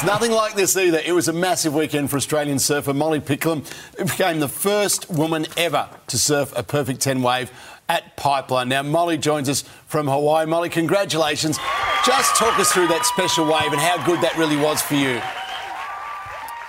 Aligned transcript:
It's 0.00 0.06
nothing 0.06 0.32
like 0.32 0.54
this 0.54 0.78
either. 0.78 0.98
It 1.04 1.12
was 1.12 1.28
a 1.28 1.32
massive 1.34 1.74
weekend 1.74 2.08
for 2.08 2.16
Australian 2.16 2.58
surfer 2.58 2.94
Molly 2.94 3.20
Picklum, 3.20 3.68
who 3.98 4.06
became 4.06 4.40
the 4.40 4.48
first 4.48 5.10
woman 5.10 5.44
ever 5.58 5.90
to 6.06 6.18
surf 6.18 6.54
a 6.56 6.62
perfect 6.62 7.02
10 7.02 7.20
wave 7.20 7.52
at 7.86 8.16
Pipeline. 8.16 8.70
Now, 8.70 8.82
Molly 8.82 9.18
joins 9.18 9.46
us 9.50 9.60
from 9.84 10.08
Hawaii. 10.08 10.46
Molly, 10.46 10.70
congratulations. 10.70 11.58
Just 12.06 12.34
talk 12.36 12.58
us 12.58 12.72
through 12.72 12.86
that 12.86 13.04
special 13.04 13.44
wave 13.44 13.72
and 13.72 13.78
how 13.78 14.02
good 14.06 14.22
that 14.22 14.34
really 14.38 14.56
was 14.56 14.80
for 14.80 14.94
you. 14.94 15.20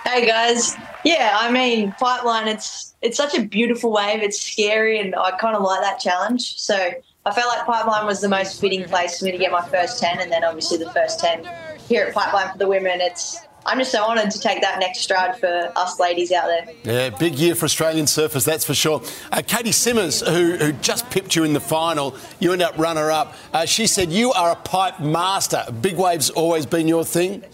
Hey 0.04 0.26
guys. 0.26 0.76
Yeah, 1.02 1.34
I 1.40 1.50
mean, 1.50 1.92
Pipeline, 1.92 2.48
it's 2.48 2.92
it's 3.00 3.16
such 3.16 3.34
a 3.34 3.42
beautiful 3.42 3.92
wave. 3.92 4.22
It's 4.22 4.38
scary, 4.38 5.00
and 5.00 5.14
I 5.14 5.30
kind 5.38 5.56
of 5.56 5.62
like 5.62 5.80
that 5.80 5.98
challenge. 5.98 6.58
So 6.58 6.74
I 7.24 7.30
felt 7.30 7.48
like 7.48 7.64
Pipeline 7.64 8.04
was 8.04 8.20
the 8.20 8.28
most 8.28 8.60
fitting 8.60 8.84
place 8.84 9.18
for 9.18 9.24
me 9.24 9.32
to 9.32 9.38
get 9.38 9.50
my 9.50 9.66
first 9.68 10.00
10, 10.00 10.20
and 10.20 10.30
then 10.30 10.44
obviously 10.44 10.76
the 10.76 10.90
first 10.90 11.18
10 11.18 11.48
here 11.92 12.06
at 12.06 12.14
Pipeline 12.14 12.50
for 12.50 12.58
the 12.58 12.66
women. 12.66 13.02
It's 13.02 13.38
I'm 13.66 13.78
just 13.78 13.92
so 13.92 14.02
honoured 14.02 14.30
to 14.30 14.40
take 14.40 14.60
that 14.62 14.80
next 14.80 15.00
stride 15.00 15.38
for 15.38 15.70
us 15.76 16.00
ladies 16.00 16.32
out 16.32 16.46
there. 16.46 16.74
Yeah, 16.82 17.10
big 17.10 17.34
year 17.34 17.54
for 17.54 17.66
Australian 17.66 18.06
surfers, 18.06 18.44
that's 18.44 18.64
for 18.64 18.74
sure. 18.74 19.02
Uh, 19.30 19.42
Caity 19.42 19.72
Simmers, 19.72 20.20
who, 20.20 20.56
who 20.56 20.72
just 20.72 21.08
pipped 21.10 21.36
you 21.36 21.44
in 21.44 21.52
the 21.52 21.60
final, 21.60 22.16
you 22.40 22.52
end 22.52 22.62
up 22.62 22.76
runner 22.76 23.10
up. 23.10 23.36
Uh, 23.52 23.64
she 23.64 23.86
said 23.86 24.10
you 24.10 24.32
are 24.32 24.52
a 24.52 24.56
pipe 24.56 24.98
master. 25.00 25.64
Big 25.80 25.96
waves 25.96 26.30
always 26.30 26.66
been 26.66 26.88
your 26.88 27.04
thing. 27.04 27.44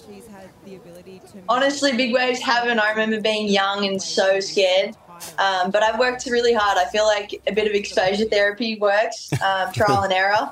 Honestly, 1.49 1.97
big 1.97 2.15
waves 2.15 2.41
haven't. 2.41 2.79
I 2.79 2.91
remember 2.91 3.21
being 3.21 3.49
young 3.49 3.87
and 3.87 4.01
so 4.01 4.41
scared. 4.41 4.97
Um, 5.39 5.71
but 5.71 5.83
I've 5.83 5.99
worked 5.99 6.25
really 6.27 6.55
hard. 6.55 6.79
I 6.79 6.85
feel 6.91 7.05
like 7.05 7.43
a 7.47 7.53
bit 7.53 7.67
of 7.67 7.73
exposure 7.73 8.25
therapy 8.25 8.79
works, 8.79 9.31
um, 9.43 9.73
trial 9.73 10.03
and 10.03 10.13
error. 10.13 10.51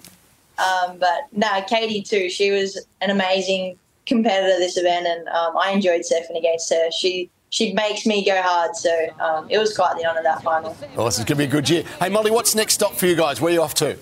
Um, 0.59 0.99
but 0.99 1.27
no, 1.33 1.49
Caity 1.63 2.07
too. 2.07 2.29
She 2.31 2.51
was 2.51 2.87
an 3.01 3.11
amazing 3.11 3.79
competitor 4.07 4.59
this 4.59 4.77
event, 4.77 5.07
and 5.07 5.29
um, 5.29 5.57
I 5.57 5.71
enjoyed 5.71 6.03
surfing 6.03 6.39
against 6.39 6.73
her. 6.73 6.91
She 6.91 7.31
she 7.51 7.73
makes 7.73 8.07
me 8.07 8.25
go 8.25 8.41
hard, 8.43 8.75
so 8.75 9.09
um, 9.21 9.47
it 9.49 9.59
was 9.59 9.75
quite 9.75 9.97
the 9.97 10.07
honour 10.07 10.23
that 10.23 10.43
final. 10.43 10.77
Oh, 10.97 11.05
this 11.05 11.19
is 11.19 11.25
going 11.25 11.27
to 11.27 11.37
be 11.37 11.45
a 11.45 11.47
good 11.47 11.69
year. 11.69 11.85
Hey, 12.01 12.09
Molly, 12.09 12.31
what's 12.31 12.55
next 12.55 12.75
stop 12.75 12.95
for 12.95 13.07
you 13.07 13.17
guys? 13.17 13.41
Where 13.41 13.51
are 13.51 13.55
you 13.55 13.63
off 13.63 13.75
to? 13.75 13.97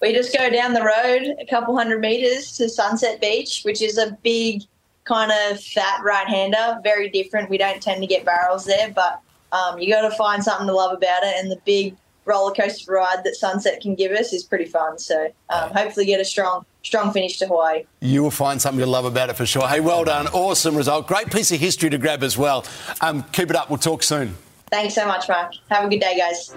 We 0.00 0.14
just 0.14 0.34
go 0.34 0.48
down 0.48 0.72
the 0.72 0.82
road 0.82 1.36
a 1.38 1.46
couple 1.46 1.76
hundred 1.76 2.00
metres 2.00 2.56
to 2.56 2.68
Sunset 2.68 3.20
Beach, 3.20 3.62
which 3.64 3.82
is 3.82 3.98
a 3.98 4.16
big 4.22 4.62
kind 5.04 5.30
of 5.30 5.60
fat 5.60 6.00
right 6.02 6.26
hander, 6.26 6.78
very 6.82 7.10
different. 7.10 7.50
We 7.50 7.58
don't 7.58 7.82
tend 7.82 8.00
to 8.00 8.06
get 8.06 8.24
barrels 8.24 8.64
there, 8.64 8.90
but 8.90 9.20
um, 9.52 9.78
you 9.78 9.92
got 9.92 10.08
to 10.08 10.16
find 10.16 10.42
something 10.42 10.66
to 10.68 10.72
love 10.72 10.96
about 10.96 11.22
it. 11.22 11.34
And 11.36 11.50
the 11.50 11.60
big 11.66 11.96
roller 12.30 12.54
coaster 12.54 12.92
ride 12.92 13.24
that 13.24 13.34
Sunset 13.34 13.80
can 13.80 13.94
give 13.94 14.12
us 14.12 14.32
is 14.32 14.44
pretty 14.44 14.64
fun. 14.64 14.98
So 14.98 15.32
um, 15.50 15.70
hopefully 15.70 16.06
get 16.06 16.20
a 16.20 16.24
strong 16.24 16.64
strong 16.82 17.12
finish 17.12 17.38
to 17.38 17.46
Hawaii. 17.46 17.84
You 18.00 18.22
will 18.22 18.30
find 18.30 18.62
something 18.62 18.80
to 18.80 18.90
love 18.90 19.04
about 19.04 19.28
it 19.28 19.36
for 19.36 19.44
sure. 19.44 19.68
Hey, 19.68 19.80
well 19.80 20.04
done. 20.04 20.28
Awesome 20.28 20.76
result. 20.76 21.06
Great 21.06 21.30
piece 21.30 21.52
of 21.52 21.60
history 21.60 21.90
to 21.90 21.98
grab 21.98 22.22
as 22.22 22.38
well. 22.38 22.64
Um, 23.00 23.24
keep 23.32 23.50
it 23.50 23.56
up. 23.56 23.68
We'll 23.68 23.78
talk 23.78 24.02
soon. 24.02 24.36
Thanks 24.70 24.94
so 24.94 25.06
much, 25.06 25.28
Mark. 25.28 25.52
Have 25.68 25.84
a 25.84 25.88
good 25.88 26.00
day, 26.00 26.16
guys. 26.16 26.54